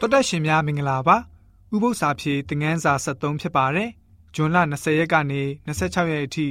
[0.00, 1.16] တော်တက်ရှင်များမင်္ဂလာပါ
[1.74, 3.90] ဥပု္ပ္ပစာဖြေတင်ငန်းစာ73ဖြစ်ပါတယ်
[4.34, 6.46] ဂျွန်လ20ရက်ကနေ26ရက်အထိ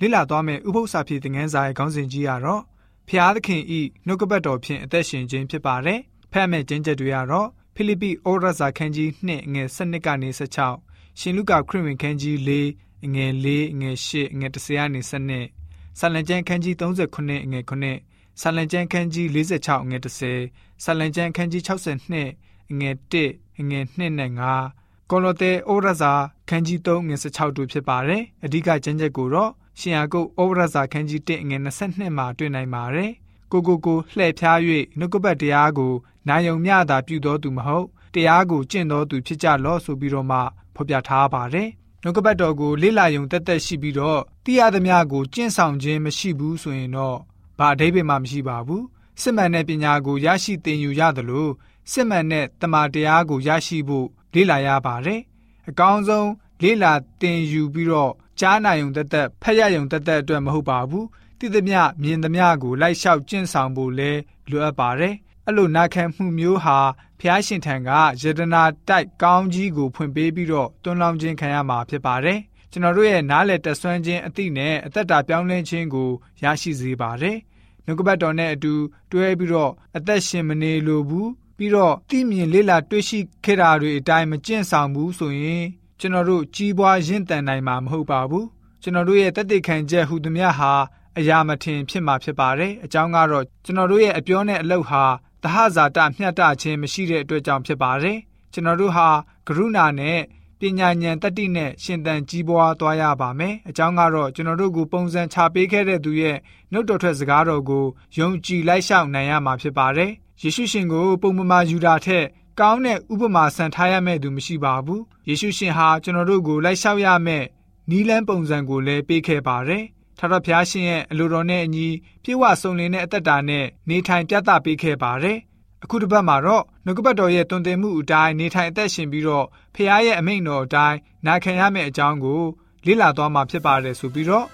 [0.00, 2.62] လေ့လာသွားမယ့်ဥပု္ပ္ပစာဖြေတင်ငန်းစာရဲ့ခေါင်းစဉ်ကြီးကတော့
[3.08, 6.00] ဖျားသခင်ဤနှုတ်ကပတ်တော်ဖြင့်အသက်ရှင်ခြင်းဖြစ်ပါတယ်
[6.32, 19.98] ဖတ်မဲ့ကျမ်းချက်တွေကတော့ဖိလိပ္ပိဩရစာခန်းကြီး2ငွေ7ကနေ16ရှင်လုကာခရစ်ဝင်ခန်းကြီး4ငွေ4ငွေ8ငွေ10ကနေ12ဆာလံကျမ်းခန်းကြီး39ငွေ9ဆာလံကျမ်းခန်းကြီး46ငွေ
[20.40, 24.30] 10ဆာလံကျမ်းခန်းကြီး62 ငွေ1ငွေ2နဲ့
[24.68, 26.12] 5ကောလောသဲဩရစာ
[26.48, 33.12] ခန်းကြီး3ငွေ16တို့ဖြစ်ပါတယ်အဓိကကျမ်းချက်ကိုတော့ရှင်ယာကုတ်ဩရစာခန်းကြီး1ငွေ22မှာတွေ့နိုင်ပါတယ်
[33.52, 34.58] ကိုကိုကိုလှည့်ဖျား၍
[34.98, 35.92] နှုတ်ကပတ်တရားကို
[36.28, 40.38] နာယုံမျှတာပြုတော်သူမဟုတ်တရားကိုကျင့်တော်သူဖြစ်ကြလော့ဆိုပြီးတော့မှ
[40.74, 41.68] ဖော်ပြထားပါတယ်
[42.02, 47.18] နှုတ်ကပတ်တော်ကိုလေ့လာယုံတက်တက်ရှိပြီးတော့တိရသမျှကိုကျင့်ဆောင်ခြင်းမရှိဘူးဆိုရင်တော့
[47.58, 48.84] ဘာအဓိပ္ပာယ်မှမရှိပါဘူး
[49.20, 51.48] စစ်မှန်တဲ့ပညာကိုရရှိသင်ယူရသလို
[51.92, 55.20] စစ်မှန်တဲ့တမာတရားကိုရရှိဖို့လေ့လာရပါတယ်။
[55.68, 56.30] အကောင်းဆုံး
[56.62, 61.06] လေ့လာသင်ယူပြီးတော့ကြားနာယုံတက်တက်ဖတ်ရယုံတက်တက်အတွက်မဟုတ်ပါဘူး။
[61.38, 64.12] တိသမျှမြင်သမျှကိုလိုက်လျှောက်ကျင့်ဆောင်ဖို့လဲ
[64.50, 65.14] လိုအပ်ပါတယ်။
[65.46, 66.78] အဲ့လိုနာခံမှုမျိုးဟာ
[67.20, 67.90] ဖျားရှင်ထံက
[68.22, 72.38] ယတနာတိုက်ကောင်းကြီးကိုဖွင့်ပေးပြီးတော့တွန်းလောင်းခြင်းခံရမှာဖြစ်ပါတယ်။
[72.72, 76.10] ကျွန်တော်တို့ရဲ့နားလည်တဆွမ်းခြင်းအသည့်နဲ့အသက်တာပြောင်းလဲခြင်းကို
[76.42, 77.36] ရရှိစေပါတယ်။
[77.86, 78.72] နှုတ်ကပတ်တော်နဲ့အတူ
[79.10, 85.64] တွဲပြီးတော့အသက်ရှင်မနေလိုဘူးပြီးတော့သိမြင်လေ့လာတွေ့ရှိခဲ့တာတွေအတိုင်းမကျင့်ဆောင်ဘူးဆိုရင်
[86.00, 88.46] ကျွန်တော်တို့ကြီးပွားရင့်တန်နိုင်မှာမဟုတ်ပါဘူး
[88.82, 90.72] ကျွန်တော်တို့ရဲ့တသက်ခံချက်ဟူသမျှဟာ
[91.18, 95.04] အရာမထင်ဖြစ်မှာဖြစ်ပါတယ်အကြောင်းကတော့ကျွန်တော်တို့ရဲ့အပြောနဲ့အလုပ်ဟာ
[95.42, 98.18] တဟဇာတမျှတခြင်းမရှိတဲ့အတွက်ကြောင့်ဖြစ်ပါတယ်
[98.52, 99.08] ကျွန်တော်တို့ဟာ
[99.48, 100.20] ကရုဏာနဲ့
[100.60, 106.36] ပညာဉာဏ်တတိနဲ့ရှင်သန်ကြီးပွားသွားရပါမယ်အကြောင်းကတော့ကျွန်တော်တို့ကိုပုံစံချပေးခဲ့တဲ့သူရဲ့
[106.72, 107.84] နှုတ်တော်ထွက်စကားတော်ကို
[108.18, 110.12] ယုံကြည်လိုက်ရှောက်နိုင်ရမှာဖြစ်ပါတယ်
[110.42, 112.24] ယေရှုရှင်ကိုပုံမမာယူတာထက်
[112.60, 117.46] ကောင်းတဲ့ဥပမာဆန်ထားရမယ့်သူမရှိပါဘူးယေရှုရှင်ဟာကျွန်တော်တို့ကိုလိုက်လျှောက်ရမယ့်
[117.90, 119.84] နီးလန်းပုံစံကိုလည်းပေးခဲ့ပါတယ်
[120.18, 121.88] ထာဝရဘုရားရှင်ရဲ့အလိုတော်နဲ့အညီ
[122.22, 125.38] ပြေဝဆုံလင်တဲ့အသက်တာနဲ့နေထိုင်ပြသပေးခဲ့ပါတယ်
[125.84, 132.42] အခုတစ်ပတ်မှာတော့နှုတ်ကပတ်တော်ရဲ့တွင်တင်မှုအတိုင်းနေထိုင်အသက်ရှင်ပြီးတော့ဖခင်ရဲ့အမိန့်တော်အတိုင်းနာခံရမယ့်အကြောင်းကို
[132.86, 134.46] လေ့လာသွားမှာဖြစ်ပါတယ်ဆိုပြီးတော့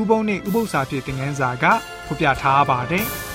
[0.00, 1.64] ဥပုံနဲ့ဥပု္ပ္ပစာဖြစ်တဲ့ငန်းစာက
[2.06, 3.06] ဖော်ပြထားပါတယ်။